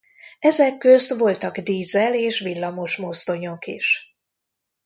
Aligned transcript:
Ezek 0.39 0.77
közt 0.77 1.13
voltak 1.17 1.57
dízel- 1.57 2.15
és 2.15 2.39
villamosmozdonyok 2.39 3.65
is. 3.67 4.15